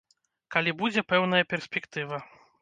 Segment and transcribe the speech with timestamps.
[0.55, 2.17] Калі будзе пэўная перспектыва.